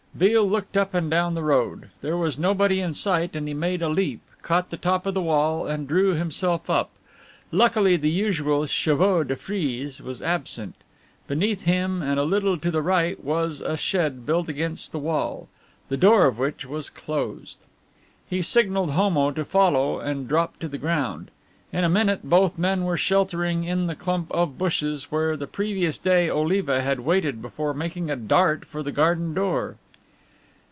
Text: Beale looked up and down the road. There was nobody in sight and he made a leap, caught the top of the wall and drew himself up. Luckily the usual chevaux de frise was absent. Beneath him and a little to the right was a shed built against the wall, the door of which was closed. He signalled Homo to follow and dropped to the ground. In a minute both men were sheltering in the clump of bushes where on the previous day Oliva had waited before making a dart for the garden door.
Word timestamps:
Beale 0.17 0.45
looked 0.47 0.75
up 0.75 0.93
and 0.93 1.09
down 1.09 1.35
the 1.35 1.41
road. 1.41 1.87
There 2.01 2.17
was 2.17 2.37
nobody 2.37 2.81
in 2.81 2.93
sight 2.93 3.33
and 3.33 3.47
he 3.47 3.53
made 3.53 3.81
a 3.81 3.87
leap, 3.87 4.19
caught 4.41 4.69
the 4.69 4.75
top 4.75 5.05
of 5.05 5.13
the 5.13 5.21
wall 5.21 5.65
and 5.65 5.87
drew 5.87 6.13
himself 6.15 6.69
up. 6.69 6.89
Luckily 7.49 7.95
the 7.95 8.09
usual 8.09 8.65
chevaux 8.65 9.23
de 9.23 9.37
frise 9.37 10.01
was 10.01 10.21
absent. 10.21 10.75
Beneath 11.27 11.63
him 11.63 12.01
and 12.01 12.19
a 12.19 12.25
little 12.25 12.57
to 12.57 12.69
the 12.69 12.81
right 12.81 13.23
was 13.23 13.61
a 13.61 13.77
shed 13.77 14.25
built 14.25 14.49
against 14.49 14.91
the 14.91 14.99
wall, 14.99 15.47
the 15.87 15.95
door 15.97 16.25
of 16.25 16.37
which 16.37 16.65
was 16.65 16.89
closed. 16.89 17.59
He 18.29 18.41
signalled 18.41 18.91
Homo 18.91 19.31
to 19.31 19.45
follow 19.45 20.01
and 20.01 20.27
dropped 20.27 20.59
to 20.59 20.67
the 20.67 20.77
ground. 20.77 21.31
In 21.71 21.85
a 21.85 21.89
minute 21.89 22.25
both 22.25 22.57
men 22.57 22.83
were 22.83 22.97
sheltering 22.97 23.63
in 23.63 23.87
the 23.87 23.95
clump 23.95 24.29
of 24.33 24.57
bushes 24.57 25.09
where 25.09 25.31
on 25.33 25.39
the 25.39 25.47
previous 25.47 25.97
day 25.97 26.29
Oliva 26.29 26.81
had 26.81 26.99
waited 26.99 27.41
before 27.41 27.73
making 27.73 28.11
a 28.11 28.17
dart 28.17 28.65
for 28.65 28.83
the 28.83 28.91
garden 28.91 29.33
door. 29.33 29.77